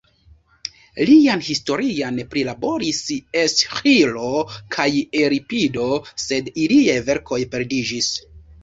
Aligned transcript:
Lian 1.09 1.43
historion 1.47 2.17
prilaboris 2.31 3.03
Esĥilo 3.43 4.33
kaj 4.79 4.89
Eŭripido, 5.23 5.87
sed 6.27 6.53
iliaj 6.67 6.99
verkoj 7.13 7.43
perdiĝis. 7.57 8.15